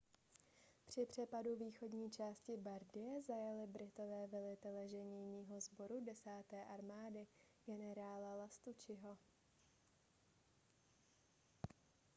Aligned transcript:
při 0.85 1.05
přepadu 1.05 1.55
východní 1.55 2.09
části 2.11 2.57
bardie 2.57 3.21
zajali 3.21 3.67
britové 3.67 4.27
velitele 4.27 4.87
ženijního 4.87 5.59
sboru 5.61 5.99
desáté 6.05 6.65
armády 6.65 7.27
generála 7.65 8.35
lastucciho 8.35 9.17